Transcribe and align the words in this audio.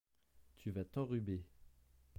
Tu 0.57 0.71
vas 0.71 0.83
t’enrhuber. 0.83 1.45